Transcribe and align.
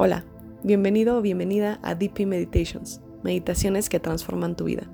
Hola, 0.00 0.24
bienvenido 0.62 1.18
o 1.18 1.22
bienvenida 1.22 1.80
a 1.82 1.96
Deep 1.96 2.24
Meditations, 2.24 3.00
meditaciones 3.24 3.88
que 3.88 3.98
transforman 3.98 4.54
tu 4.54 4.62
vida. 4.62 4.84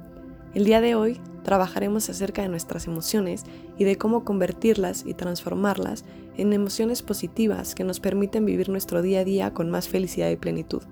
El 0.54 0.65
día 0.65 0.80
de 0.80 0.95
hoy 0.95 1.21
trabajaremos 1.42 2.08
acerca 2.08 2.40
de 2.40 2.49
nuestras 2.49 2.87
emociones 2.87 3.45
y 3.77 3.85
de 3.85 3.98
cómo 3.98 4.25
convertirlas 4.25 5.04
y 5.04 5.12
transformarlas 5.12 6.06
en 6.38 6.54
emociones 6.54 7.03
positivas 7.03 7.75
que 7.75 7.85
nos 7.85 8.01
permiten 8.01 8.47
vivir 8.47 8.71
nuestro 8.71 9.03
día 9.03 9.21
a 9.21 9.25
día 9.25 9.53
con 9.53 9.71
más 9.71 9.88
felicidad 9.88 10.30
y 10.30 10.37
plenitud. 10.37 10.83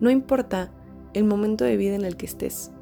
No 0.00 0.10
importa 0.10 0.72
el 1.14 1.22
momento 1.22 1.64
de 1.64 1.76
vida 1.76 1.94
en 1.94 2.04
el 2.04 2.16
que 2.16 2.26
estés. 2.26 2.72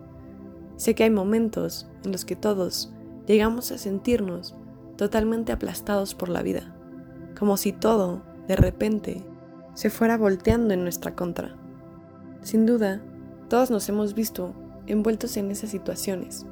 Sé 0.77 0.95
que 0.95 1.05
hay 1.05 1.11
momentos 1.11 1.87
en 2.03 2.13
los 2.13 2.25
que 2.25 2.35
todos 2.35 2.95
llegamos 3.27 3.73
a 3.73 3.77
sentirnos 3.77 4.57
totalmente 4.97 5.53
aplastados 5.53 6.15
por 6.15 6.31
la 6.31 6.41
vida, 6.41 6.75
como 7.39 7.59
si 7.59 7.73
todo, 7.73 8.23
de 8.49 8.57
repente, 8.57 9.23
se 9.75 9.91
fuera 9.91 10.17
volteando 10.17 10.75
en 10.75 10.83
nuestra 10.83 11.15
contra. 11.15 11.57
Sin 12.43 12.67
duda, 12.67 13.01
todos 13.49 13.71
nos 13.71 13.89
hemos 13.89 14.15
visto 14.15 14.55
envueltos 14.87 15.37
en 15.37 15.51
esas 15.51 15.71
situaciones. 15.71 16.47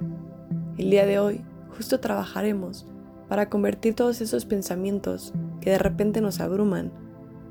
El 0.77 0.91
día 0.91 1.07
de 1.07 1.19
hoy, 1.19 1.45
justo 1.77 2.01
trabajaremos 2.01 2.87
para 3.29 3.49
convertir 3.49 3.95
todos 3.95 4.21
esos 4.21 4.47
pensamientos 4.47 5.33
que 5.61 5.71
de 5.71 5.79
repente 5.79 6.21
nos 6.21 6.41
abruman, 6.41 6.93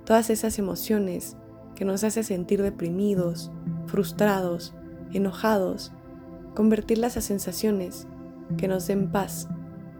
todas 0.05 0.29
esas 0.29 0.57
emociones 0.59 1.37
que 1.75 1.85
nos 1.85 2.03
hacen 2.03 2.23
sentir 2.23 2.61
deprimidos, 2.61 3.51
frustrados, 3.85 4.73
enojados, 5.13 5.91
convertirlas 6.55 7.17
a 7.17 7.21
sensaciones 7.21 8.07
que 8.57 8.67
nos 8.67 8.87
den 8.87 9.11
paz 9.11 9.47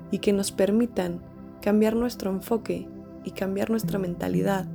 y 0.10 0.20
que 0.20 0.34
nos 0.34 0.52
permitan 0.52 1.22
cambiar 1.62 1.96
nuestro 1.96 2.32
enfoque 2.32 2.88
y 3.24 3.32
cambiar 3.32 3.70
nuestra 3.70 4.00
mentalidad 4.00 4.68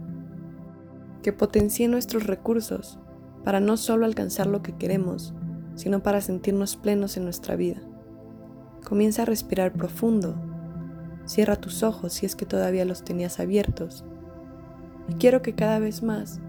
que 1.22 1.32
potencie 1.32 1.88
nuestros 1.88 2.26
recursos 2.26 2.98
para 3.44 3.60
no 3.60 3.76
solo 3.76 4.06
alcanzar 4.06 4.46
lo 4.46 4.62
que 4.62 4.76
queremos, 4.76 5.34
sino 5.74 6.02
para 6.02 6.20
sentirnos 6.20 6.76
plenos 6.76 7.16
en 7.16 7.24
nuestra 7.24 7.56
vida. 7.56 7.80
Comienza 8.84 9.22
a 9.22 9.26
respirar 9.26 9.72
profundo. 9.72 10.34
Cierra 11.24 11.56
tus 11.56 11.82
ojos 11.82 12.12
si 12.12 12.26
es 12.26 12.36
que 12.36 12.46
todavía 12.46 12.84
los 12.84 13.04
tenías 13.04 13.40
abiertos. 13.40 14.04
Y 15.08 15.14
quiero 15.14 15.42
que 15.42 15.54
cada 15.54 15.78
vez 15.78 16.02
más 16.02 16.40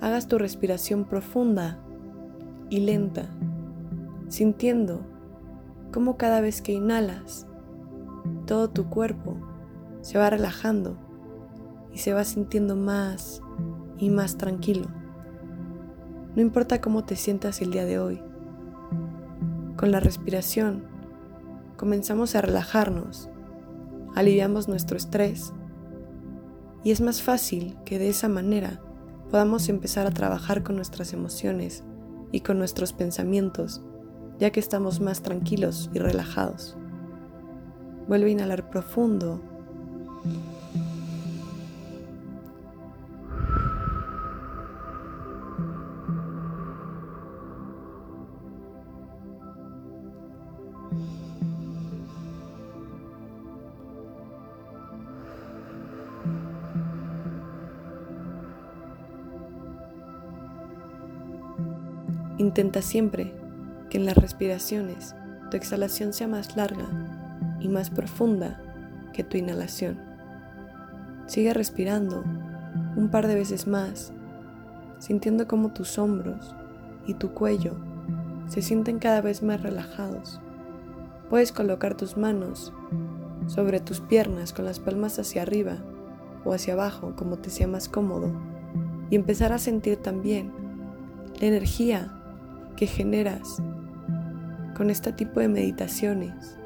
hagas 0.00 0.28
tu 0.28 0.38
respiración 0.38 1.04
profunda 1.04 1.78
y 2.70 2.80
lenta, 2.80 3.28
sintiendo 4.28 5.06
cómo 5.92 6.16
cada 6.16 6.40
vez 6.40 6.62
que 6.62 6.72
inhalas, 6.72 7.46
todo 8.46 8.70
tu 8.70 8.88
cuerpo 8.88 9.36
se 10.00 10.18
va 10.18 10.30
relajando 10.30 10.96
y 11.92 11.98
se 11.98 12.12
va 12.12 12.24
sintiendo 12.24 12.76
más 12.76 13.42
y 13.98 14.10
más 14.10 14.36
tranquilo. 14.36 14.88
No 16.34 16.42
importa 16.42 16.80
cómo 16.80 17.04
te 17.04 17.16
sientas 17.16 17.60
el 17.60 17.70
día 17.70 17.84
de 17.84 17.98
hoy. 17.98 18.22
Con 19.76 19.92
la 19.92 20.00
respiración 20.00 20.84
comenzamos 21.76 22.34
a 22.34 22.40
relajarnos, 22.40 23.28
aliviamos 24.14 24.68
nuestro 24.68 24.96
estrés 24.96 25.52
y 26.84 26.90
es 26.90 27.00
más 27.00 27.22
fácil 27.22 27.76
que 27.84 27.98
de 27.98 28.08
esa 28.08 28.28
manera 28.28 28.80
podamos 29.30 29.68
empezar 29.68 30.06
a 30.06 30.10
trabajar 30.10 30.62
con 30.62 30.76
nuestras 30.76 31.12
emociones 31.12 31.84
y 32.32 32.40
con 32.40 32.58
nuestros 32.58 32.92
pensamientos, 32.92 33.82
ya 34.38 34.50
que 34.50 34.60
estamos 34.60 35.00
más 35.00 35.22
tranquilos 35.22 35.90
y 35.92 35.98
relajados. 35.98 36.76
Vuelve 38.08 38.28
a 38.28 38.32
inhalar 38.32 38.68
profundo 38.68 39.40
Intenta 62.52 62.82
siempre 62.82 63.32
que 63.88 63.96
en 63.96 64.04
las 64.04 64.14
respiraciones 64.14 65.14
tu 65.50 65.56
exhalación 65.56 66.12
sea 66.12 66.28
más 66.28 66.54
larga 66.54 66.84
y 67.60 67.68
más 67.68 67.88
profunda 67.88 68.60
que 69.14 69.24
tu 69.24 69.38
inhalación. 69.38 69.98
Sigue 71.24 71.54
respirando 71.54 72.22
un 72.94 73.08
par 73.10 73.26
de 73.26 73.36
veces 73.36 73.66
más, 73.66 74.12
sintiendo 74.98 75.48
como 75.48 75.72
tus 75.72 75.96
hombros 75.96 76.54
y 77.06 77.14
tu 77.14 77.30
cuello 77.32 77.74
se 78.48 78.60
sienten 78.60 78.98
cada 78.98 79.22
vez 79.22 79.42
más 79.42 79.62
relajados. 79.62 80.38
Puedes 81.30 81.52
colocar 81.52 81.96
tus 81.96 82.18
manos 82.18 82.70
sobre 83.46 83.80
tus 83.80 84.00
piernas 84.00 84.52
con 84.52 84.66
las 84.66 84.78
palmas 84.78 85.18
hacia 85.18 85.40
arriba 85.40 85.78
o 86.44 86.52
hacia 86.52 86.74
abajo 86.74 87.14
como 87.16 87.38
te 87.38 87.48
sea 87.48 87.66
más 87.66 87.88
cómodo 87.88 88.30
y 89.08 89.16
empezar 89.16 89.54
a 89.54 89.58
sentir 89.58 89.96
también 89.96 90.52
la 91.40 91.46
energía 91.46 92.18
que 92.76 92.86
generas 92.86 93.62
con 94.76 94.90
este 94.90 95.12
tipo 95.12 95.40
de 95.40 95.48
meditaciones, 95.48 96.58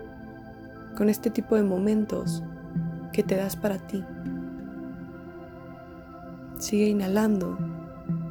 con 0.96 1.08
este 1.08 1.30
tipo 1.30 1.56
de 1.56 1.62
momentos 1.62 2.42
que 3.12 3.22
te 3.22 3.36
das 3.36 3.56
para 3.56 3.78
ti. 3.78 4.04
Sigue 6.58 6.86
inhalando 6.86 7.58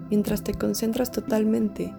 mientras 0.10 0.44
te 0.44 0.54
concentras 0.54 1.12
totalmente 1.12 1.94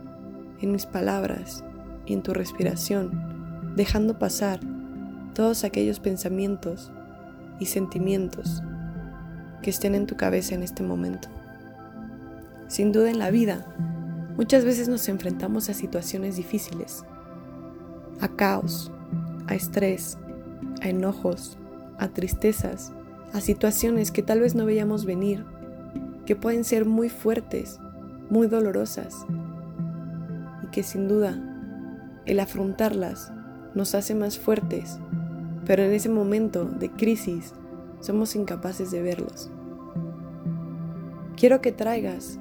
en 0.61 0.73
mis 0.73 0.87
palabras 0.87 1.65
y 2.07 2.15
en 2.15 2.23
tu 2.23 2.33
respiración, 2.33 3.75
dejando 3.77 4.19
pasar 4.19 4.61
todos 5.35 5.65
aquellos 5.65 6.01
pensamientos 6.01 6.91
y 7.61 7.67
sentimientos 7.67 8.63
que 9.63 9.71
estén 9.71 9.95
en 9.95 10.07
tu 10.07 10.17
cabeza 10.17 10.55
en 10.55 10.63
este 10.63 10.83
momento. 10.83 11.29
Sin 12.69 12.93
duda 12.93 13.11
en 13.11 13.19
la 13.19 13.31
vida 13.31 13.65
Muchas 14.37 14.67
veces 14.67 14.89
nos 14.89 15.09
enfrentamos 15.09 15.71
a 15.71 15.75
situaciones 15.75 16.37
difíciles, 16.37 17.05
a 18.21 18.29
caos, 18.29 18.93
a 19.47 19.55
estrés, 19.55 20.19
a 20.83 20.91
enojos, 20.91 21.57
a 21.99 22.09
tristezas, 22.09 22.93
a 23.33 23.41
situaciones 23.41 24.11
que 24.11 24.23
tal 24.23 24.41
vez 24.41 24.55
no 24.55 24.67
veíamos 24.67 25.07
venir, 25.07 25.47
que 26.27 26.37
pueden 26.37 26.65
ser 26.65 26.85
muy 26.85 27.09
fuertes, 27.09 27.81
muy 28.29 28.47
dolorosas 28.47 29.25
y 30.63 30.67
que 30.67 30.83
sin 30.83 31.09
duda 31.09 31.43
el 32.27 32.39
afrontarlas 32.39 33.33
nos 33.75 33.95
hace 33.95 34.15
más 34.15 34.39
fuertes, 34.39 34.99
pero 35.65 35.83
en 35.83 35.93
ese 35.93 36.11
momento 36.11 36.67
de 36.67 36.91
crisis 36.91 37.55
somos 38.01 38.37
incapaces 38.37 38.91
de 38.91 39.01
verlos. 39.01 39.51
Quiero 41.37 41.63
que 41.63 41.73
traigas 41.73 42.39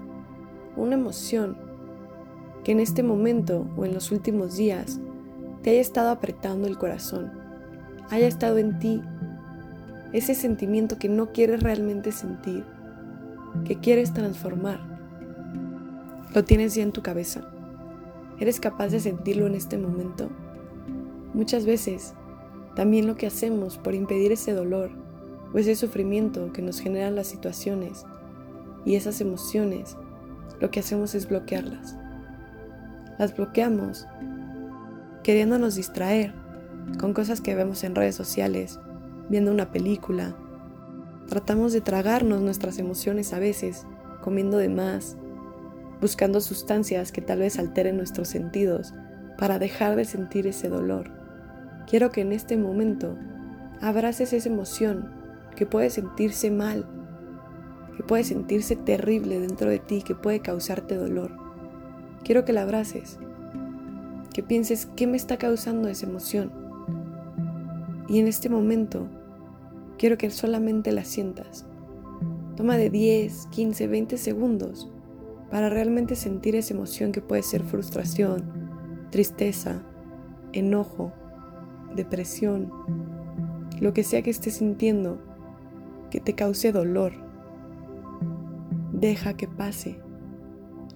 una 0.76 0.96
emoción 0.96 1.65
que 2.66 2.72
en 2.72 2.80
este 2.80 3.04
momento 3.04 3.68
o 3.78 3.86
en 3.86 3.94
los 3.94 4.12
últimos 4.12 4.58
días 4.58 5.00
te 5.62 5.70
haya 5.70 5.82
estado 5.82 6.10
apretando 6.10 6.68
el 6.68 6.80
corazón, 6.80 7.32
haya 8.10 8.28
estado 8.28 8.58
en 8.58 8.80
ti 8.80 9.04
ese 10.14 10.34
sentimiento 10.34 10.98
que 10.98 11.08
no 11.08 11.32
quieres 11.32 11.62
realmente 11.62 12.12
sentir, 12.12 12.66
que 13.66 13.80
quieres 13.80 14.14
transformar. 14.14 14.80
Lo 16.34 16.44
tienes 16.44 16.74
ya 16.74 16.82
en 16.82 16.92
tu 16.92 17.04
cabeza. 17.04 17.48
¿Eres 18.40 18.60
capaz 18.60 18.88
de 18.88 19.00
sentirlo 19.00 19.46
en 19.46 19.54
este 19.54 19.78
momento? 19.78 20.30
Muchas 21.36 21.68
veces, 21.68 22.16
también 22.76 23.06
lo 23.06 23.16
que 23.16 23.28
hacemos 23.28 23.78
por 23.78 23.94
impedir 23.94 24.32
ese 24.32 24.54
dolor 24.54 24.90
o 25.54 25.60
ese 25.60 25.76
sufrimiento 25.76 26.52
que 26.52 26.64
nos 26.64 26.80
generan 26.80 27.14
las 27.14 27.28
situaciones 27.28 28.06
y 28.86 28.96
esas 28.96 29.22
emociones, 29.22 29.98
lo 30.60 30.72
que 30.72 30.80
hacemos 30.80 31.14
es 31.14 31.30
bloquearlas 31.30 31.96
las 33.18 33.36
bloqueamos, 33.36 34.08
queriéndonos 35.24 35.76
distraer 35.76 36.34
con 37.00 37.14
cosas 37.14 37.42
que 37.42 37.56
vemos 37.56 37.84
en 37.84 37.96
redes 37.96 38.16
sociales, 38.16 38.80
viendo 39.30 39.52
una 39.52 39.72
película. 39.72 40.36
Tratamos 41.28 41.74
de 41.74 41.82
tragarnos 41.82 42.42
nuestras 42.42 42.78
emociones 42.78 43.34
a 43.34 43.40
veces, 43.40 43.88
comiendo 44.22 44.58
de 44.58 44.70
más, 44.70 45.18
buscando 46.02 46.42
sustancias 46.42 47.12
que 47.12 47.22
tal 47.22 47.40
vez 47.40 47.58
alteren 47.58 47.98
nuestros 47.98 48.28
sentidos 48.28 48.94
para 49.38 49.60
dejar 49.60 49.96
de 49.96 50.06
sentir 50.06 50.46
ese 50.46 50.70
dolor. 50.70 51.12
Quiero 51.88 52.12
que 52.12 52.22
en 52.22 52.32
este 52.32 52.58
momento 52.58 53.18
abraces 53.82 54.34
esa 54.34 54.50
emoción 54.50 55.10
que 55.56 55.66
puede 55.66 55.90
sentirse 55.90 56.52
mal, 56.52 56.86
que 57.96 58.04
puede 58.04 58.24
sentirse 58.24 58.76
terrible 58.76 59.40
dentro 59.40 59.70
de 59.70 59.80
ti, 59.80 60.02
que 60.02 60.16
puede 60.16 60.42
causarte 60.42 60.96
dolor 60.96 61.45
Quiero 62.26 62.44
que 62.44 62.54
la 62.54 62.64
abraces, 62.64 63.20
que 64.34 64.42
pienses 64.42 64.88
qué 64.96 65.06
me 65.06 65.16
está 65.16 65.38
causando 65.38 65.88
esa 65.90 66.08
emoción. 66.08 66.52
Y 68.10 68.20
en 68.20 68.28
este 68.28 68.50
momento 68.50 69.08
quiero 70.00 70.18
que 70.18 70.32
solamente 70.32 70.92
la 70.92 71.04
sientas. 71.04 71.68
Toma 72.58 72.78
de 72.78 72.90
10, 72.90 73.46
15, 73.52 73.88
20 73.88 74.18
segundos 74.18 74.92
para 75.52 75.70
realmente 75.70 76.16
sentir 76.16 76.56
esa 76.56 76.74
emoción 76.74 77.12
que 77.12 77.22
puede 77.22 77.44
ser 77.44 77.64
frustración, 77.64 78.44
tristeza, 79.12 79.84
enojo, 80.52 81.14
depresión, 81.96 82.72
lo 83.80 83.94
que 83.94 84.04
sea 84.04 84.24
que 84.24 84.32
estés 84.32 84.56
sintiendo 84.56 85.22
que 86.10 86.20
te 86.20 86.34
cause 86.34 86.72
dolor. 86.72 87.14
Deja 88.94 89.36
que 89.36 89.48
pase. 89.48 90.05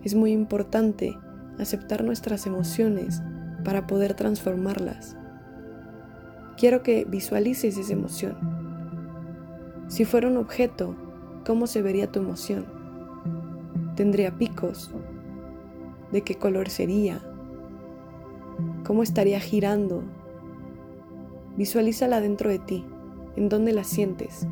Es 0.09 0.15
muy 0.15 0.31
importante 0.31 1.15
aceptar 1.59 2.03
nuestras 2.03 2.47
emociones 2.47 3.21
para 3.63 3.85
poder 3.85 4.15
transformarlas. 4.15 5.15
Quiero 6.57 6.81
que 6.81 7.05
visualices 7.05 7.77
esa 7.77 7.93
emoción. 7.93 8.35
Si 9.87 10.05
fuera 10.05 10.27
un 10.27 10.37
objeto, 10.37 10.95
¿cómo 11.45 11.67
se 11.67 11.83
vería 11.83 12.11
tu 12.11 12.21
emoción? 12.21 12.65
¿Tendría 13.95 14.35
picos? 14.35 14.89
¿De 16.11 16.23
qué 16.23 16.39
color 16.39 16.69
sería? 16.69 17.21
¿Cómo 18.83 19.03
estaría 19.03 19.39
girando? 19.39 20.01
Visualízala 21.55 22.19
dentro 22.19 22.49
de 22.49 22.57
ti. 22.57 22.83
¿En 23.35 23.47
dónde 23.47 23.73
la 23.73 23.83
sientes? 23.83 24.47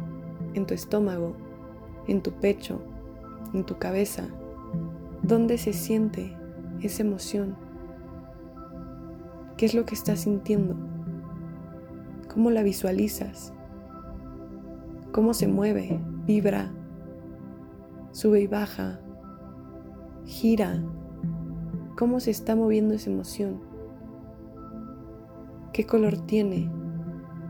¿En 0.53 0.67
tu 0.67 0.75
estómago? 0.75 1.35
¿En 2.07 2.21
tu 2.21 2.31
pecho? 2.33 2.79
¿En 3.55 3.63
tu 3.63 3.79
cabeza? 3.79 4.27
¿Dónde 5.27 5.57
se 5.57 5.73
siente 5.73 6.37
esa 6.79 7.03
emoción? 7.03 7.57
¿Qué 9.57 9.65
es 9.65 9.73
lo 9.73 9.83
que 9.83 9.93
estás 9.93 10.21
sintiendo? 10.21 10.77
¿Cómo 12.33 12.49
la 12.49 12.63
visualizas? 12.63 13.51
¿Cómo 15.11 15.33
se 15.33 15.49
mueve? 15.49 15.99
¿Vibra? 16.25 16.71
¿Sube 18.11 18.39
y 18.39 18.47
baja? 18.47 19.01
¿Gira? 20.23 20.81
¿Cómo 21.97 22.21
se 22.21 22.31
está 22.31 22.55
moviendo 22.55 22.93
esa 22.93 23.09
emoción? 23.09 23.59
¿Qué 25.73 25.85
color 25.85 26.15
tiene? 26.25 26.71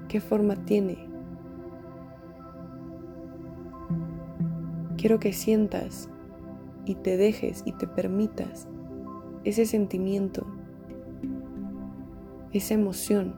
¿Qué 0.08 0.20
forma 0.20 0.56
tiene? 0.66 1.08
Quiero 4.98 5.20
que 5.20 5.32
sientas 5.32 6.10
y 6.88 6.96
te 6.96 7.18
dejes 7.18 7.64
y 7.66 7.74
te 7.74 7.86
permitas 7.86 8.68
ese 9.44 9.66
sentimiento, 9.66 10.48
esa 12.54 12.76
emoción. 12.76 13.36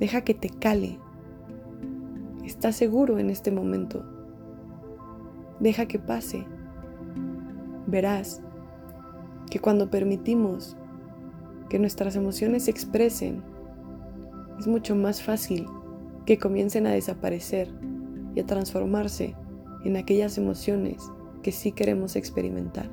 Deja 0.00 0.22
que 0.22 0.34
te 0.34 0.48
cale. 0.48 0.98
Estás 2.44 2.74
seguro 2.74 3.18
en 3.18 3.30
este 3.30 3.52
momento. 3.52 4.04
Deja 5.60 5.86
que 5.86 6.00
pase. 6.00 6.44
Verás 7.86 8.42
que 9.48 9.60
cuando 9.60 9.88
permitimos 9.88 10.76
que 11.68 11.78
nuestras 11.78 12.16
emociones 12.16 12.64
se 12.64 12.72
expresen, 12.72 13.42
es 14.58 14.66
mucho 14.66 14.96
más 14.96 15.22
fácil 15.22 15.66
que 16.26 16.38
comiencen 16.38 16.88
a 16.88 16.92
desaparecer 16.92 17.72
y 18.34 18.40
a 18.40 18.46
transformarse 18.46 19.36
en 19.84 19.96
aquellas 19.96 20.38
emociones 20.38 21.10
que 21.42 21.52
sí 21.52 21.72
queremos 21.72 22.16
experimentar. 22.16 22.90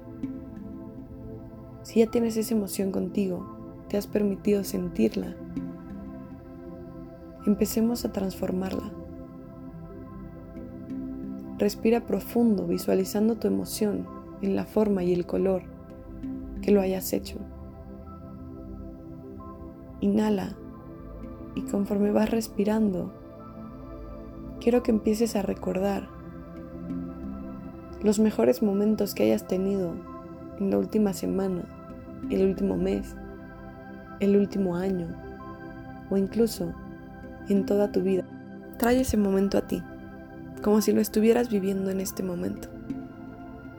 Si 1.83 1.99
ya 1.99 2.07
tienes 2.07 2.35
esa 2.37 2.53
emoción 2.53 2.91
contigo, 2.91 3.45
te 3.87 3.97
has 3.97 4.07
permitido 4.07 4.63
sentirla, 4.63 5.35
empecemos 7.45 8.03
a 8.03 8.11
transformarla. 8.11 8.91
Respira 11.57 12.05
profundo 12.05 12.67
visualizando 12.67 13.37
tu 13.37 13.47
emoción 13.47 14.05
en 14.41 14.55
la 14.55 14.65
forma 14.65 15.03
y 15.03 15.13
el 15.13 15.25
color 15.25 15.63
que 16.61 16.71
lo 16.71 16.81
hayas 16.81 17.13
hecho. 17.13 17.37
Inhala 20.01 20.55
y 21.55 21.61
conforme 21.61 22.11
vas 22.11 22.29
respirando, 22.29 23.13
quiero 24.59 24.83
que 24.83 24.91
empieces 24.91 25.35
a 25.35 25.41
recordar 25.41 26.16
los 28.01 28.19
mejores 28.19 28.61
momentos 28.61 29.13
que 29.13 29.23
hayas 29.23 29.47
tenido 29.47 29.93
en 30.59 30.71
la 30.71 30.77
última 30.77 31.13
semana 31.13 31.63
el 32.29 32.45
último 32.45 32.77
mes, 32.77 33.15
el 34.19 34.35
último 34.35 34.75
año 34.75 35.07
o 36.09 36.17
incluso 36.17 36.73
en 37.49 37.65
toda 37.65 37.91
tu 37.91 38.01
vida. 38.01 38.23
Trae 38.77 39.01
ese 39.01 39.17
momento 39.17 39.57
a 39.57 39.67
ti, 39.67 39.81
como 40.61 40.81
si 40.81 40.91
lo 40.91 41.01
estuvieras 41.01 41.49
viviendo 41.49 41.89
en 41.89 41.99
este 41.99 42.23
momento. 42.23 42.69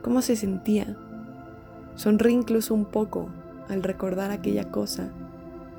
¿Cómo 0.01 0.21
se 0.21 0.35
sentía? 0.35 0.97
Sonríe 1.95 2.33
incluso 2.33 2.73
un 2.73 2.85
poco 2.85 3.29
al 3.67 3.83
recordar 3.83 4.31
aquella 4.31 4.71
cosa, 4.71 5.09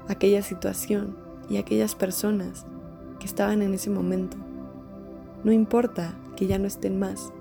aquella 0.08 0.42
situación 0.42 1.16
y 1.48 1.56
aquellas 1.56 1.94
personas 1.94 2.66
que 3.18 3.26
estaban 3.26 3.62
en 3.62 3.74
ese 3.74 3.90
momento. 3.90 4.36
No 5.44 5.52
importa 5.52 6.14
que 6.36 6.46
ya 6.46 6.58
no 6.58 6.66
estén 6.66 6.98
más. 6.98 7.32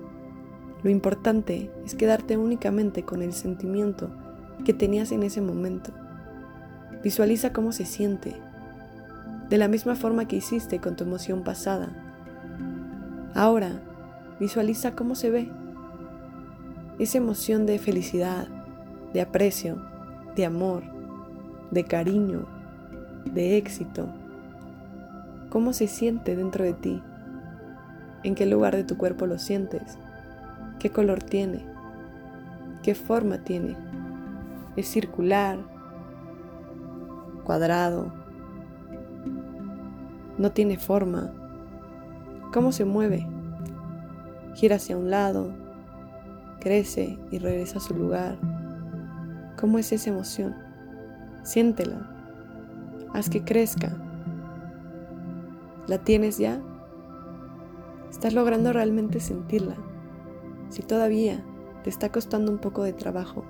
Lo 0.82 0.90
importante 0.90 1.70
es 1.84 1.94
quedarte 1.94 2.38
únicamente 2.38 3.04
con 3.04 3.22
el 3.22 3.32
sentimiento 3.32 4.10
que 4.64 4.72
tenías 4.72 5.12
en 5.12 5.22
ese 5.22 5.40
momento. 5.40 5.92
Visualiza 7.02 7.52
cómo 7.52 7.72
se 7.72 7.84
siente, 7.84 8.34
de 9.48 9.58
la 9.58 9.68
misma 9.68 9.94
forma 9.94 10.26
que 10.26 10.36
hiciste 10.36 10.80
con 10.80 10.96
tu 10.96 11.04
emoción 11.04 11.42
pasada. 11.42 11.88
Ahora, 13.34 13.80
visualiza 14.38 14.94
cómo 14.94 15.14
se 15.14 15.30
ve. 15.30 15.50
Esa 16.98 17.18
emoción 17.18 17.66
de 17.66 17.78
felicidad, 17.78 18.48
de 19.12 19.20
aprecio, 19.20 19.82
de 20.36 20.44
amor, 20.44 20.82
de 21.70 21.84
cariño, 21.84 22.46
de 23.24 23.56
éxito. 23.56 24.08
¿Cómo 25.50 25.72
se 25.72 25.88
siente 25.88 26.36
dentro 26.36 26.64
de 26.64 26.72
ti? 26.72 27.02
¿En 28.22 28.34
qué 28.34 28.46
lugar 28.46 28.76
de 28.76 28.84
tu 28.84 28.96
cuerpo 28.96 29.26
lo 29.26 29.38
sientes? 29.38 29.98
¿Qué 30.80 30.90
color 30.90 31.22
tiene? 31.22 31.64
¿Qué 32.82 32.96
forma 32.96 33.38
tiene? 33.38 33.76
es 34.76 34.88
circular, 34.88 35.58
cuadrado, 37.44 38.12
no 40.38 40.52
tiene 40.52 40.78
forma. 40.78 41.32
¿Cómo 42.52 42.72
se 42.72 42.84
mueve? 42.84 43.26
Gira 44.54 44.76
hacia 44.76 44.96
un 44.96 45.10
lado, 45.10 45.52
crece 46.60 47.18
y 47.30 47.38
regresa 47.38 47.78
a 47.78 47.82
su 47.82 47.94
lugar. 47.94 48.38
¿Cómo 49.60 49.78
es 49.78 49.92
esa 49.92 50.10
emoción? 50.10 50.56
Siéntela. 51.42 52.10
Haz 53.12 53.28
que 53.28 53.44
crezca. 53.44 53.92
¿La 55.86 55.98
tienes 55.98 56.38
ya? 56.38 56.60
¿Estás 58.10 58.34
logrando 58.34 58.72
realmente 58.72 59.20
sentirla? 59.20 59.76
Si 60.70 60.82
todavía 60.82 61.44
te 61.84 61.90
está 61.90 62.10
costando 62.10 62.50
un 62.50 62.58
poco 62.58 62.82
de 62.82 62.92
trabajo, 62.92 63.44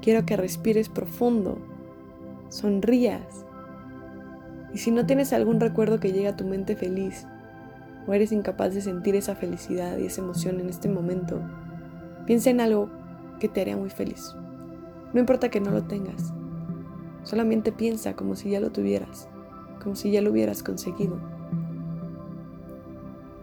Quiero 0.00 0.24
que 0.24 0.36
respires 0.36 0.88
profundo, 0.88 1.58
sonrías. 2.48 3.44
Y 4.72 4.78
si 4.78 4.90
no 4.90 5.06
tienes 5.06 5.32
algún 5.32 5.58
recuerdo 5.58 5.98
que 5.98 6.12
llegue 6.12 6.28
a 6.28 6.36
tu 6.36 6.44
mente 6.44 6.76
feliz, 6.76 7.26
o 8.06 8.14
eres 8.14 8.30
incapaz 8.30 8.72
de 8.74 8.82
sentir 8.82 9.16
esa 9.16 9.34
felicidad 9.34 9.98
y 9.98 10.06
esa 10.06 10.22
emoción 10.22 10.60
en 10.60 10.68
este 10.68 10.88
momento, 10.88 11.40
piensa 12.24 12.50
en 12.50 12.60
algo 12.60 12.88
que 13.40 13.48
te 13.48 13.60
haría 13.60 13.76
muy 13.76 13.90
feliz. 13.90 14.36
No 15.12 15.18
importa 15.18 15.48
que 15.48 15.60
no 15.60 15.72
lo 15.72 15.82
tengas, 15.84 16.32
solamente 17.24 17.72
piensa 17.72 18.14
como 18.14 18.36
si 18.36 18.50
ya 18.50 18.60
lo 18.60 18.70
tuvieras, 18.70 19.28
como 19.82 19.96
si 19.96 20.12
ya 20.12 20.22
lo 20.22 20.30
hubieras 20.30 20.62
conseguido. 20.62 21.18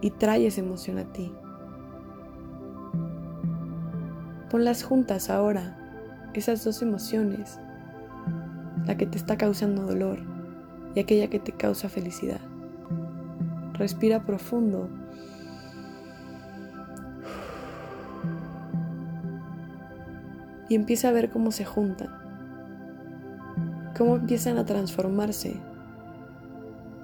Y 0.00 0.10
trae 0.12 0.46
esa 0.46 0.60
emoción 0.60 0.98
a 0.98 1.12
ti. 1.12 1.30
Ponlas 4.54 4.84
juntas 4.84 5.30
ahora 5.30 5.74
esas 6.32 6.62
dos 6.64 6.80
emociones, 6.80 7.58
la 8.86 8.96
que 8.96 9.04
te 9.04 9.18
está 9.18 9.36
causando 9.36 9.82
dolor 9.82 10.20
y 10.94 11.00
aquella 11.00 11.28
que 11.28 11.40
te 11.40 11.50
causa 11.50 11.88
felicidad. 11.88 12.38
Respira 13.72 14.24
profundo. 14.24 14.88
Y 20.68 20.76
empieza 20.76 21.08
a 21.08 21.12
ver 21.12 21.30
cómo 21.30 21.50
se 21.50 21.64
juntan, 21.64 22.10
cómo 23.98 24.14
empiezan 24.14 24.58
a 24.58 24.64
transformarse 24.64 25.56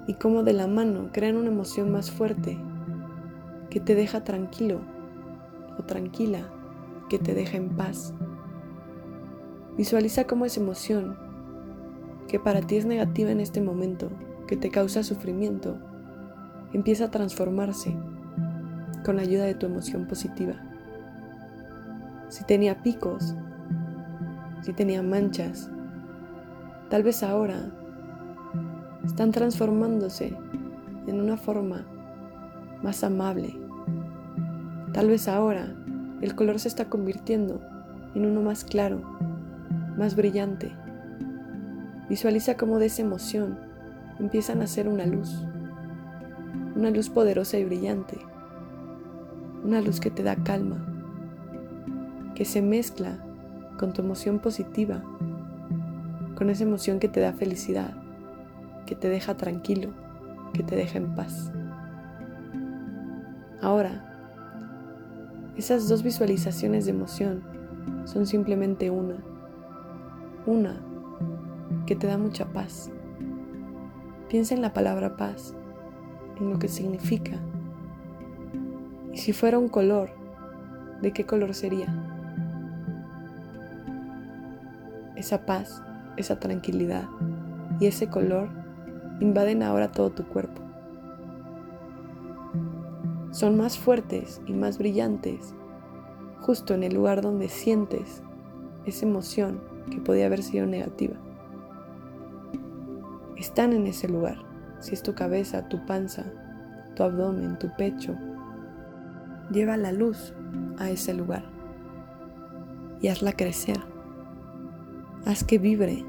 y 0.07 0.13
cómo 0.13 0.43
de 0.43 0.53
la 0.53 0.67
mano 0.67 1.09
crean 1.11 1.35
una 1.35 1.49
emoción 1.49 1.91
más 1.91 2.11
fuerte 2.11 2.57
que 3.69 3.81
te 3.81 3.93
deja 3.93 4.23
tranquilo 4.23 4.79
o 5.77 5.83
tranquila, 5.83 6.47
que 7.11 7.19
te 7.19 7.33
deja 7.33 7.57
en 7.57 7.67
paz. 7.75 8.13
Visualiza 9.75 10.27
cómo 10.27 10.45
esa 10.45 10.61
emoción, 10.61 11.17
que 12.29 12.39
para 12.39 12.61
ti 12.61 12.77
es 12.77 12.85
negativa 12.85 13.31
en 13.31 13.41
este 13.41 13.59
momento, 13.59 14.09
que 14.47 14.55
te 14.55 14.69
causa 14.69 15.03
sufrimiento, 15.03 15.77
empieza 16.71 17.05
a 17.05 17.11
transformarse 17.11 17.93
con 19.03 19.17
la 19.17 19.23
ayuda 19.23 19.43
de 19.43 19.55
tu 19.55 19.65
emoción 19.65 20.07
positiva. 20.07 20.53
Si 22.29 22.45
tenía 22.45 22.81
picos, 22.81 23.35
si 24.61 24.71
tenía 24.71 25.03
manchas, 25.03 25.69
tal 26.89 27.03
vez 27.03 27.23
ahora 27.23 27.73
están 29.03 29.31
transformándose 29.31 30.33
en 31.07 31.19
una 31.19 31.35
forma 31.35 31.85
más 32.81 33.03
amable. 33.03 33.53
Tal 34.93 35.09
vez 35.09 35.27
ahora 35.27 35.75
el 36.21 36.35
color 36.35 36.59
se 36.59 36.67
está 36.67 36.85
convirtiendo 36.85 37.61
en 38.13 38.25
uno 38.25 38.41
más 38.41 38.63
claro, 38.63 39.01
más 39.97 40.15
brillante. 40.15 40.71
Visualiza 42.09 42.57
cómo 42.57 42.79
de 42.79 42.87
esa 42.87 43.01
emoción 43.01 43.57
empiezan 44.19 44.61
a 44.61 44.67
ser 44.67 44.87
una 44.87 45.05
luz, 45.05 45.45
una 46.75 46.91
luz 46.91 47.09
poderosa 47.09 47.57
y 47.57 47.65
brillante, 47.65 48.17
una 49.63 49.81
luz 49.81 49.99
que 49.99 50.11
te 50.11 50.23
da 50.23 50.35
calma, 50.35 50.77
que 52.35 52.45
se 52.45 52.61
mezcla 52.61 53.17
con 53.79 53.93
tu 53.93 54.01
emoción 54.01 54.39
positiva, 54.39 55.03
con 56.35 56.49
esa 56.49 56.63
emoción 56.63 56.99
que 56.99 57.07
te 57.07 57.19
da 57.19 57.33
felicidad, 57.33 57.93
que 58.85 58.95
te 58.95 59.09
deja 59.09 59.37
tranquilo, 59.37 59.89
que 60.53 60.63
te 60.63 60.75
deja 60.75 60.97
en 60.97 61.15
paz. 61.15 61.51
Ahora, 63.61 64.10
esas 65.57 65.89
dos 65.89 66.03
visualizaciones 66.03 66.85
de 66.85 66.91
emoción 66.91 67.43
son 68.05 68.25
simplemente 68.25 68.89
una, 68.89 69.17
una 70.45 70.81
que 71.85 71.95
te 71.95 72.07
da 72.07 72.17
mucha 72.17 72.45
paz. 72.45 72.89
Piensa 74.29 74.55
en 74.55 74.61
la 74.61 74.73
palabra 74.73 75.17
paz, 75.17 75.53
en 76.39 76.51
lo 76.51 76.59
que 76.59 76.67
significa. 76.67 77.33
Y 79.13 79.17
si 79.17 79.33
fuera 79.33 79.59
un 79.59 79.67
color, 79.67 80.09
¿de 81.01 81.11
qué 81.11 81.25
color 81.25 81.53
sería? 81.53 81.87
Esa 85.15 85.45
paz, 85.45 85.83
esa 86.15 86.39
tranquilidad 86.39 87.07
y 87.79 87.87
ese 87.87 88.07
color 88.07 88.49
invaden 89.19 89.63
ahora 89.63 89.91
todo 89.91 90.11
tu 90.11 90.25
cuerpo. 90.25 90.60
Son 93.31 93.57
más 93.57 93.77
fuertes 93.77 94.41
y 94.45 94.53
más 94.53 94.77
brillantes 94.77 95.55
justo 96.41 96.73
en 96.73 96.83
el 96.83 96.93
lugar 96.93 97.21
donde 97.21 97.49
sientes 97.49 98.21
esa 98.85 99.05
emoción 99.05 99.61
que 99.89 100.01
podía 100.01 100.25
haber 100.25 100.43
sido 100.43 100.65
negativa. 100.65 101.15
Están 103.37 103.73
en 103.73 103.87
ese 103.87 104.07
lugar, 104.07 104.37
si 104.79 104.93
es 104.93 105.03
tu 105.03 105.13
cabeza, 105.13 105.67
tu 105.69 105.85
panza, 105.85 106.25
tu 106.95 107.03
abdomen, 107.03 107.57
tu 107.59 107.69
pecho. 107.77 108.15
Lleva 109.51 109.77
la 109.77 109.91
luz 109.91 110.33
a 110.77 110.89
ese 110.89 111.13
lugar 111.13 111.43
y 113.01 113.07
hazla 113.07 113.33
crecer. 113.33 113.79
Haz 115.25 115.43
que 115.43 115.57
vibre. 115.57 116.03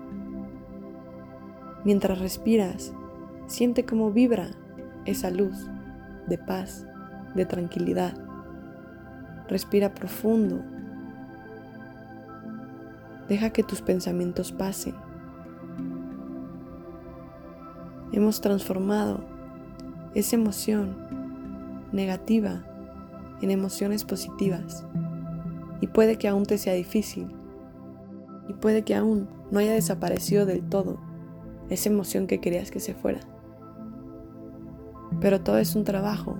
Mientras 1.85 2.21
respiras, 2.21 2.93
siente 3.47 3.85
cómo 3.85 4.11
vibra 4.11 4.51
esa 5.05 5.31
luz 5.31 5.69
de 6.29 6.39
paz, 6.39 6.87
de 7.35 7.47
tranquilidad. 7.47 8.15
Respira 9.49 9.95
profundo. 9.95 10.61
Deja 13.29 13.51
que 13.51 13.63
tus 13.63 13.81
pensamientos 13.81 14.53
pasen. 14.53 14.95
Hemos 18.13 18.41
transformado 18.41 19.25
esa 20.15 20.37
emoción 20.37 20.97
negativa 21.93 22.63
en 23.41 23.51
emociones 23.51 24.05
positivas. 24.05 24.85
Y 25.81 25.87
puede 25.87 26.17
que 26.17 26.29
aún 26.29 26.45
te 26.45 26.59
sea 26.59 26.75
difícil. 26.75 27.29
Y 28.49 28.53
puede 28.55 28.83
que 28.83 28.95
aún 28.95 29.29
no 29.51 29.59
haya 29.59 29.73
desaparecido 29.73 30.47
del 30.47 30.63
todo 30.63 30.99
esa 31.71 31.89
emoción 31.89 32.27
que 32.27 32.41
querías 32.41 32.71
que 32.71 32.81
se 32.81 32.95
fuera. 32.95 33.21
Pero 35.21 35.41
todo 35.41 35.59
es 35.59 35.75
un 35.75 35.85
trabajo 35.85 36.37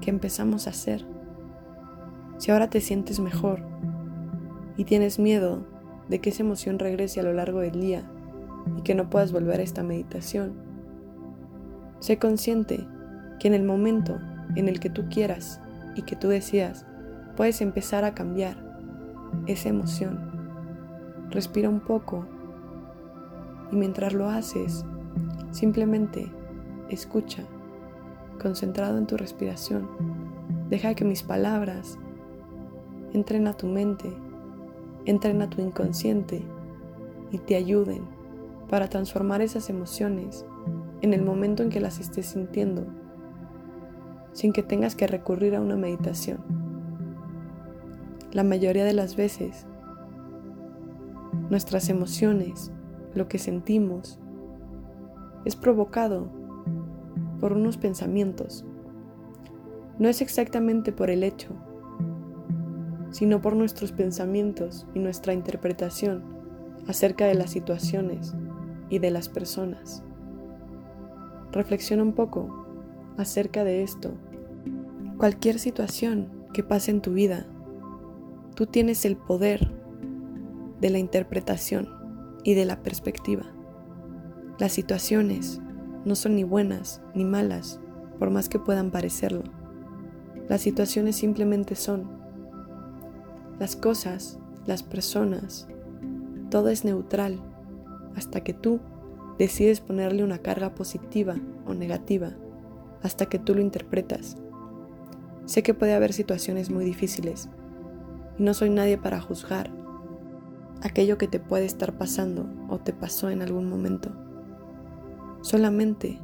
que 0.00 0.10
empezamos 0.10 0.66
a 0.66 0.70
hacer. 0.70 1.04
Si 2.38 2.50
ahora 2.50 2.70
te 2.70 2.80
sientes 2.80 3.20
mejor 3.20 3.62
y 4.76 4.84
tienes 4.84 5.18
miedo 5.18 5.66
de 6.08 6.20
que 6.20 6.30
esa 6.30 6.42
emoción 6.42 6.78
regrese 6.78 7.20
a 7.20 7.22
lo 7.22 7.32
largo 7.32 7.60
del 7.60 7.80
día 7.80 8.02
y 8.78 8.82
que 8.82 8.94
no 8.94 9.10
puedas 9.10 9.32
volver 9.32 9.60
a 9.60 9.62
esta 9.62 9.82
meditación, 9.82 10.54
sé 12.00 12.18
consciente 12.18 12.86
que 13.38 13.48
en 13.48 13.54
el 13.54 13.62
momento 13.62 14.18
en 14.56 14.68
el 14.68 14.80
que 14.80 14.90
tú 14.90 15.08
quieras 15.10 15.60
y 15.94 16.02
que 16.02 16.16
tú 16.16 16.28
decidas, 16.28 16.86
puedes 17.36 17.60
empezar 17.60 18.04
a 18.04 18.14
cambiar 18.14 18.56
esa 19.46 19.68
emoción. 19.68 20.18
Respira 21.30 21.68
un 21.68 21.80
poco 21.80 22.26
y 23.70 23.76
mientras 23.76 24.12
lo 24.12 24.28
haces, 24.28 24.84
simplemente 25.52 26.30
escucha, 26.88 27.44
concentrado 28.40 28.98
en 28.98 29.06
tu 29.06 29.16
respiración. 29.16 29.88
Deja 30.68 30.94
que 30.94 31.04
mis 31.04 31.22
palabras 31.22 31.98
Entrena 33.12 33.54
tu 33.54 33.66
mente, 33.66 34.08
entrena 35.04 35.50
tu 35.50 35.60
inconsciente 35.60 36.44
y 37.32 37.38
te 37.38 37.56
ayuden 37.56 38.04
para 38.68 38.88
transformar 38.88 39.42
esas 39.42 39.68
emociones 39.68 40.46
en 41.00 41.12
el 41.12 41.22
momento 41.22 41.64
en 41.64 41.70
que 41.70 41.80
las 41.80 41.98
estés 41.98 42.26
sintiendo, 42.26 42.86
sin 44.32 44.52
que 44.52 44.62
tengas 44.62 44.94
que 44.94 45.08
recurrir 45.08 45.56
a 45.56 45.60
una 45.60 45.74
meditación. 45.74 46.38
La 48.30 48.44
mayoría 48.44 48.84
de 48.84 48.92
las 48.92 49.16
veces, 49.16 49.66
nuestras 51.48 51.88
emociones, 51.88 52.70
lo 53.16 53.26
que 53.26 53.38
sentimos, 53.38 54.20
es 55.44 55.56
provocado 55.56 56.30
por 57.40 57.52
unos 57.52 57.76
pensamientos. 57.76 58.64
No 59.98 60.08
es 60.08 60.20
exactamente 60.20 60.92
por 60.92 61.10
el 61.10 61.24
hecho 61.24 61.54
sino 63.10 63.40
por 63.40 63.56
nuestros 63.56 63.92
pensamientos 63.92 64.86
y 64.94 65.00
nuestra 65.00 65.32
interpretación 65.32 66.22
acerca 66.86 67.26
de 67.26 67.34
las 67.34 67.50
situaciones 67.50 68.34
y 68.88 68.98
de 68.98 69.10
las 69.10 69.28
personas. 69.28 70.02
Reflexiona 71.52 72.02
un 72.02 72.12
poco 72.12 72.66
acerca 73.16 73.64
de 73.64 73.82
esto. 73.82 74.12
Cualquier 75.18 75.58
situación 75.58 76.28
que 76.52 76.62
pase 76.62 76.90
en 76.90 77.00
tu 77.00 77.12
vida, 77.12 77.46
tú 78.54 78.66
tienes 78.66 79.04
el 79.04 79.16
poder 79.16 79.70
de 80.80 80.90
la 80.90 80.98
interpretación 80.98 81.88
y 82.44 82.54
de 82.54 82.64
la 82.64 82.82
perspectiva. 82.82 83.44
Las 84.58 84.72
situaciones 84.72 85.60
no 86.04 86.14
son 86.14 86.36
ni 86.36 86.44
buenas 86.44 87.02
ni 87.14 87.24
malas, 87.24 87.80
por 88.18 88.30
más 88.30 88.48
que 88.48 88.58
puedan 88.58 88.90
parecerlo. 88.90 89.42
Las 90.48 90.62
situaciones 90.62 91.16
simplemente 91.16 91.74
son 91.74 92.08
las 93.58 93.76
cosas, 93.76 94.38
las 94.66 94.82
personas, 94.82 95.68
todo 96.50 96.68
es 96.68 96.84
neutral 96.84 97.40
hasta 98.16 98.42
que 98.42 98.52
tú 98.52 98.80
decides 99.38 99.80
ponerle 99.80 100.24
una 100.24 100.38
carga 100.38 100.74
positiva 100.74 101.36
o 101.66 101.74
negativa, 101.74 102.32
hasta 103.02 103.26
que 103.26 103.38
tú 103.38 103.54
lo 103.54 103.60
interpretas. 103.60 104.36
Sé 105.46 105.62
que 105.62 105.74
puede 105.74 105.94
haber 105.94 106.12
situaciones 106.12 106.70
muy 106.70 106.84
difíciles 106.84 107.48
y 108.38 108.42
no 108.42 108.54
soy 108.54 108.70
nadie 108.70 108.98
para 108.98 109.20
juzgar 109.20 109.70
aquello 110.82 111.18
que 111.18 111.28
te 111.28 111.40
puede 111.40 111.64
estar 111.64 111.96
pasando 111.96 112.46
o 112.68 112.78
te 112.78 112.92
pasó 112.92 113.30
en 113.30 113.42
algún 113.42 113.68
momento. 113.68 114.12
Solamente 115.42 116.18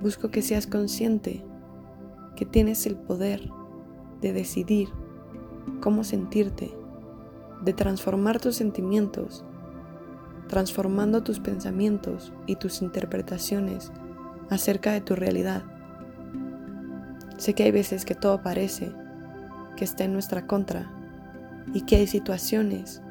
busco 0.00 0.30
que 0.30 0.42
seas 0.42 0.66
consciente 0.66 1.44
que 2.36 2.46
tienes 2.46 2.86
el 2.86 2.96
poder 2.96 3.50
de 4.20 4.32
decidir 4.32 4.88
cómo 5.80 6.04
sentirte, 6.04 6.72
de 7.64 7.72
transformar 7.72 8.40
tus 8.40 8.56
sentimientos, 8.56 9.44
transformando 10.46 11.22
tus 11.22 11.40
pensamientos 11.40 12.32
y 12.46 12.56
tus 12.56 12.80
interpretaciones 12.80 13.90
acerca 14.50 14.92
de 14.92 15.00
tu 15.00 15.16
realidad. 15.16 15.64
Sé 17.38 17.54
que 17.54 17.64
hay 17.64 17.72
veces 17.72 18.04
que 18.04 18.14
todo 18.14 18.42
parece 18.42 18.92
que 19.76 19.84
está 19.84 20.04
en 20.04 20.12
nuestra 20.12 20.46
contra 20.46 20.90
y 21.74 21.82
que 21.82 21.96
hay 21.96 22.06
situaciones 22.06 23.02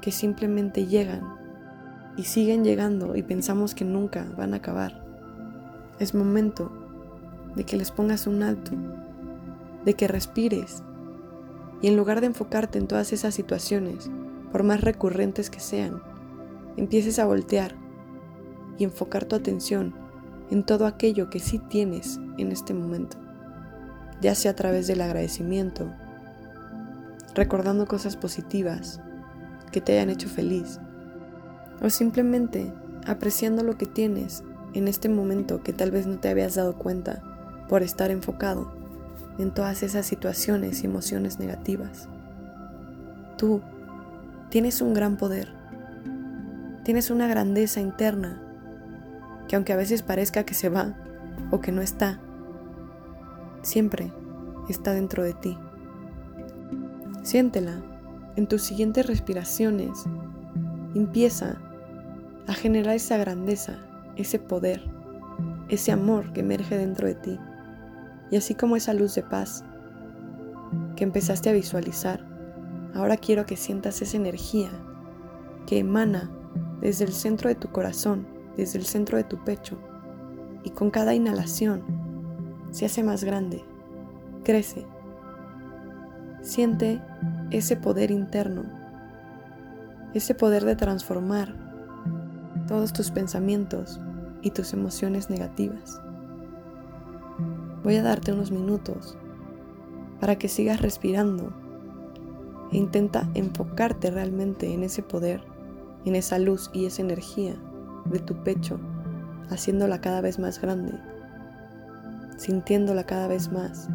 que 0.00 0.12
simplemente 0.12 0.86
llegan 0.86 1.35
y 2.16 2.24
siguen 2.24 2.64
llegando 2.64 3.16
y 3.16 3.22
pensamos 3.22 3.74
que 3.74 3.84
nunca 3.84 4.26
van 4.36 4.54
a 4.54 4.58
acabar. 4.58 5.04
Es 5.98 6.14
momento 6.14 6.70
de 7.54 7.64
que 7.64 7.76
les 7.76 7.90
pongas 7.90 8.26
un 8.26 8.42
alto, 8.42 8.72
de 9.84 9.94
que 9.94 10.08
respires 10.08 10.82
y 11.82 11.88
en 11.88 11.96
lugar 11.96 12.20
de 12.20 12.28
enfocarte 12.28 12.78
en 12.78 12.86
todas 12.86 13.12
esas 13.12 13.34
situaciones, 13.34 14.10
por 14.52 14.62
más 14.62 14.80
recurrentes 14.80 15.50
que 15.50 15.60
sean, 15.60 16.02
empieces 16.76 17.18
a 17.18 17.26
voltear 17.26 17.74
y 18.78 18.84
enfocar 18.84 19.24
tu 19.24 19.36
atención 19.36 19.94
en 20.50 20.64
todo 20.64 20.86
aquello 20.86 21.28
que 21.28 21.40
sí 21.40 21.58
tienes 21.58 22.20
en 22.38 22.52
este 22.52 22.74
momento. 22.74 23.18
ya 24.22 24.34
sea 24.34 24.52
a 24.52 24.56
través 24.56 24.86
del 24.86 25.02
agradecimiento, 25.02 25.92
recordando 27.34 27.86
cosas 27.86 28.16
positivas 28.16 28.98
que 29.70 29.82
te 29.82 29.92
hayan 29.92 30.08
hecho 30.08 30.26
feliz, 30.26 30.80
o 31.82 31.90
simplemente 31.90 32.72
apreciando 33.06 33.62
lo 33.62 33.76
que 33.76 33.86
tienes 33.86 34.42
en 34.74 34.88
este 34.88 35.08
momento 35.08 35.62
que 35.62 35.72
tal 35.72 35.90
vez 35.90 36.06
no 36.06 36.18
te 36.18 36.28
habías 36.28 36.54
dado 36.54 36.76
cuenta 36.76 37.22
por 37.68 37.82
estar 37.82 38.10
enfocado 38.10 38.72
en 39.38 39.52
todas 39.52 39.82
esas 39.82 40.06
situaciones 40.06 40.82
y 40.82 40.86
emociones 40.86 41.38
negativas. 41.38 42.08
Tú 43.36 43.60
tienes 44.50 44.80
un 44.80 44.94
gran 44.94 45.16
poder, 45.16 45.48
tienes 46.84 47.10
una 47.10 47.26
grandeza 47.26 47.80
interna 47.80 48.42
que 49.48 49.56
aunque 49.56 49.72
a 49.72 49.76
veces 49.76 50.02
parezca 50.02 50.44
que 50.44 50.54
se 50.54 50.68
va 50.68 50.94
o 51.50 51.60
que 51.60 51.72
no 51.72 51.82
está, 51.82 52.20
siempre 53.62 54.12
está 54.68 54.92
dentro 54.92 55.22
de 55.22 55.34
ti. 55.34 55.58
Siéntela 57.22 57.82
en 58.36 58.46
tus 58.46 58.62
siguientes 58.62 59.06
respiraciones. 59.06 60.04
Empieza 60.94 61.58
a 62.46 62.54
generar 62.54 62.94
esa 62.94 63.16
grandeza, 63.16 63.74
ese 64.16 64.38
poder, 64.38 64.82
ese 65.68 65.92
amor 65.92 66.32
que 66.32 66.40
emerge 66.40 66.76
dentro 66.76 67.08
de 67.08 67.14
ti. 67.14 67.38
Y 68.30 68.36
así 68.36 68.54
como 68.54 68.76
esa 68.76 68.94
luz 68.94 69.14
de 69.14 69.22
paz 69.22 69.64
que 70.96 71.04
empezaste 71.04 71.50
a 71.50 71.52
visualizar, 71.52 72.24
ahora 72.94 73.16
quiero 73.16 73.46
que 73.46 73.56
sientas 73.56 74.00
esa 74.02 74.16
energía 74.16 74.70
que 75.66 75.78
emana 75.78 76.30
desde 76.80 77.04
el 77.04 77.12
centro 77.12 77.48
de 77.48 77.54
tu 77.54 77.68
corazón, 77.70 78.26
desde 78.56 78.78
el 78.78 78.86
centro 78.86 79.16
de 79.16 79.24
tu 79.24 79.42
pecho, 79.44 79.78
y 80.64 80.70
con 80.70 80.90
cada 80.90 81.14
inhalación 81.14 81.82
se 82.70 82.86
hace 82.86 83.02
más 83.02 83.24
grande, 83.24 83.64
crece. 84.44 84.86
Siente 86.42 87.00
ese 87.50 87.76
poder 87.76 88.10
interno, 88.10 88.64
ese 90.14 90.34
poder 90.34 90.64
de 90.64 90.76
transformar 90.76 91.65
todos 92.66 92.92
tus 92.92 93.10
pensamientos 93.10 94.00
y 94.42 94.50
tus 94.50 94.72
emociones 94.72 95.30
negativas. 95.30 96.00
Voy 97.82 97.96
a 97.96 98.02
darte 98.02 98.32
unos 98.32 98.50
minutos 98.50 99.16
para 100.20 100.36
que 100.36 100.48
sigas 100.48 100.80
respirando 100.80 101.52
e 102.72 102.76
intenta 102.76 103.28
enfocarte 103.34 104.10
realmente 104.10 104.72
en 104.72 104.82
ese 104.82 105.02
poder, 105.02 105.42
en 106.04 106.16
esa 106.16 106.38
luz 106.38 106.70
y 106.72 106.86
esa 106.86 107.02
energía 107.02 107.56
de 108.06 108.18
tu 108.18 108.42
pecho, 108.42 108.80
haciéndola 109.50 110.00
cada 110.00 110.20
vez 110.20 110.38
más 110.38 110.60
grande, 110.60 110.92
sintiéndola 112.36 113.04
cada 113.04 113.28
vez 113.28 113.52
más, 113.52 113.88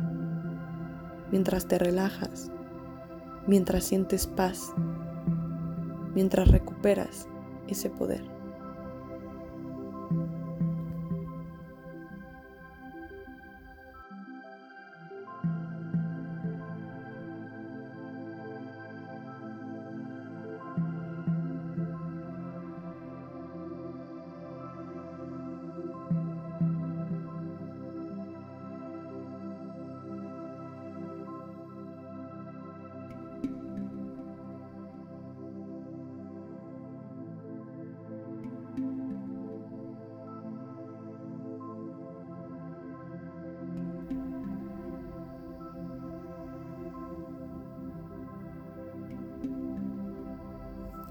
mientras 1.32 1.66
te 1.66 1.78
relajas, 1.78 2.52
mientras 3.48 3.84
sientes 3.84 4.28
paz, 4.28 4.74
mientras 6.14 6.50
recuperas 6.50 7.28
ese 7.68 7.90
poder. 7.90 8.41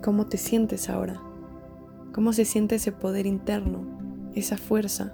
¿Cómo 0.03 0.25
te 0.25 0.39
sientes 0.39 0.89
ahora? 0.89 1.21
¿Cómo 2.15 2.33
se 2.33 2.47
siente 2.47 2.77
ese 2.77 2.91
poder 2.91 3.27
interno, 3.27 3.85
esa 4.35 4.57
fuerza? 4.57 5.13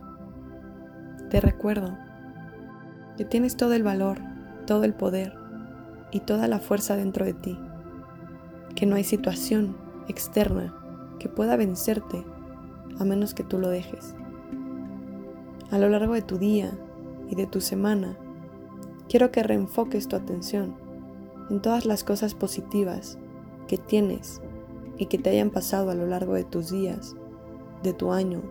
Te 1.29 1.41
recuerdo 1.41 1.99
que 3.17 3.25
tienes 3.25 3.57
todo 3.57 3.73
el 3.73 3.83
valor, 3.83 4.19
todo 4.65 4.85
el 4.85 4.95
poder 4.95 5.35
y 6.13 6.21
toda 6.21 6.47
la 6.47 6.61
fuerza 6.61 6.95
dentro 6.95 7.25
de 7.25 7.33
ti, 7.33 7.59
que 8.77 8.87
no 8.87 8.95
hay 8.95 9.03
situación 9.03 9.77
externa 10.07 10.73
que 11.19 11.29
pueda 11.29 11.57
vencerte 11.57 12.25
a 13.01 13.05
menos 13.05 13.35
que 13.35 13.43
tú 13.43 13.59
lo 13.59 13.69
dejes. 13.69 14.15
A 15.73 15.79
lo 15.79 15.89
largo 15.89 16.15
de 16.15 16.23
tu 16.23 16.39
día 16.39 16.71
y 17.29 17.35
de 17.35 17.49
tu 17.49 17.61
semana, 17.61 18.17
quiero 19.09 19.33
que 19.33 19.43
reenfoques 19.43 20.07
tu 20.07 20.15
atención 20.15 20.77
en 21.51 21.61
todas 21.61 21.87
las 21.87 22.05
cosas 22.05 22.35
positivas 22.35 23.19
que 23.67 23.79
tienes 23.79 24.41
y 24.99 25.07
que 25.07 25.19
te 25.19 25.31
hayan 25.31 25.51
pasado 25.51 25.91
a 25.91 25.95
lo 25.95 26.07
largo 26.07 26.35
de 26.35 26.45
tus 26.45 26.71
días, 26.71 27.15
de 27.83 27.93
tu 27.93 28.13
año 28.13 28.43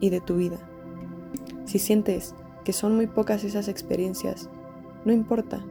y 0.00 0.10
de 0.10 0.20
tu 0.20 0.36
vida. 0.36 0.58
Si 1.64 1.78
sientes 1.78 2.34
que 2.64 2.72
son 2.72 2.96
muy 2.96 3.06
pocas 3.06 3.44
esas 3.44 3.68
experiencias, 3.68 4.48
no 5.04 5.12
importa, 5.12 5.64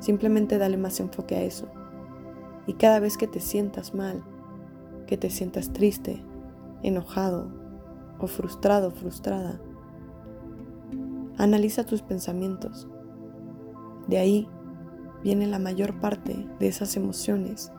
simplemente 0.00 0.58
dale 0.58 0.76
más 0.76 1.00
enfoque 1.00 1.36
a 1.36 1.42
eso. 1.42 1.68
Y 2.66 2.74
cada 2.74 3.00
vez 3.00 3.16
que 3.16 3.26
te 3.26 3.40
sientas 3.40 3.94
mal, 3.94 4.24
que 5.06 5.16
te 5.16 5.30
sientas 5.30 5.72
triste, 5.72 6.22
enojado 6.82 7.48
o 8.18 8.26
frustrado, 8.26 8.90
frustrada, 8.90 9.60
analiza 11.38 11.84
tus 11.84 12.02
pensamientos. 12.02 12.88
De 14.08 14.18
ahí 14.18 14.48
viene 15.22 15.46
la 15.46 15.58
mayor 15.58 16.00
parte 16.00 16.48
de 16.58 16.68
esas 16.68 16.96
emociones 16.96 17.72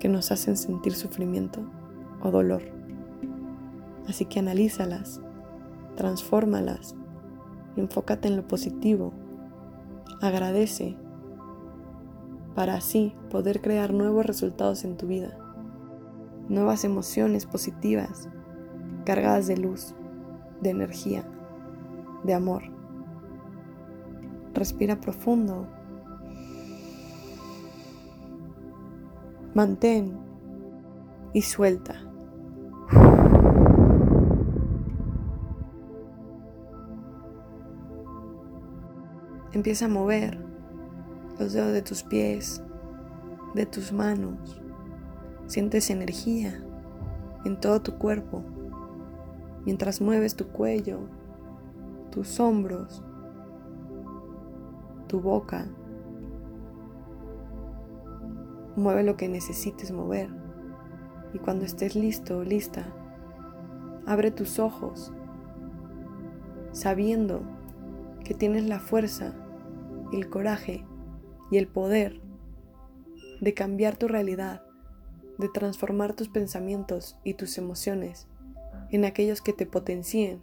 que 0.00 0.08
nos 0.08 0.32
hacen 0.32 0.56
sentir 0.56 0.94
sufrimiento 0.94 1.60
o 2.20 2.32
dolor. 2.32 2.62
Así 4.08 4.24
que 4.24 4.40
analízalas, 4.40 5.20
transfórmalas, 5.94 6.96
enfócate 7.76 8.26
en 8.26 8.36
lo 8.36 8.48
positivo, 8.48 9.12
agradece 10.20 10.96
para 12.56 12.74
así 12.74 13.14
poder 13.30 13.60
crear 13.60 13.92
nuevos 13.92 14.26
resultados 14.26 14.84
en 14.84 14.96
tu 14.96 15.06
vida, 15.06 15.38
nuevas 16.48 16.84
emociones 16.84 17.46
positivas, 17.46 18.28
cargadas 19.04 19.46
de 19.46 19.56
luz, 19.56 19.94
de 20.60 20.70
energía, 20.70 21.24
de 22.24 22.34
amor. 22.34 22.64
Respira 24.52 25.00
profundo 25.00 25.68
Mantén 29.54 30.16
y 31.32 31.42
suelta. 31.42 31.94
Empieza 39.52 39.86
a 39.86 39.88
mover 39.88 40.38
los 41.38 41.52
dedos 41.52 41.72
de 41.72 41.82
tus 41.82 42.02
pies, 42.02 42.62
de 43.54 43.66
tus 43.66 43.92
manos. 43.92 44.60
Sientes 45.46 45.90
energía 45.90 46.62
en 47.44 47.58
todo 47.58 47.82
tu 47.82 47.98
cuerpo 47.98 48.44
mientras 49.64 50.00
mueves 50.00 50.36
tu 50.36 50.46
cuello, 50.48 51.00
tus 52.10 52.40
hombros, 52.40 53.02
tu 55.06 55.20
boca, 55.20 55.66
Mueve 58.80 59.02
lo 59.02 59.18
que 59.18 59.28
necesites 59.28 59.92
mover. 59.92 60.30
Y 61.34 61.38
cuando 61.38 61.66
estés 61.66 61.94
listo 61.94 62.38
o 62.38 62.44
lista, 62.44 62.86
abre 64.06 64.30
tus 64.30 64.58
ojos, 64.58 65.12
sabiendo 66.72 67.42
que 68.24 68.32
tienes 68.32 68.64
la 68.64 68.80
fuerza, 68.80 69.34
el 70.14 70.30
coraje 70.30 70.86
y 71.50 71.58
el 71.58 71.68
poder 71.68 72.22
de 73.42 73.52
cambiar 73.52 73.98
tu 73.98 74.08
realidad, 74.08 74.62
de 75.36 75.50
transformar 75.50 76.14
tus 76.14 76.30
pensamientos 76.30 77.18
y 77.22 77.34
tus 77.34 77.58
emociones 77.58 78.28
en 78.90 79.04
aquellos 79.04 79.42
que 79.42 79.52
te 79.52 79.66
potencien 79.66 80.42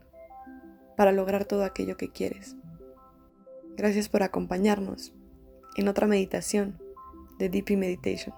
para 0.96 1.12
lograr 1.12 1.46
todo 1.46 1.64
aquello 1.64 1.98
que 1.98 2.12
quieres. 2.12 2.56
Gracias 3.76 4.10
por 4.10 4.22
acompañarnos 4.22 5.16
en 5.76 5.88
otra 5.88 6.06
meditación 6.06 6.80
the 7.40 7.50
DP 7.50 7.78
meditation. 7.78 8.34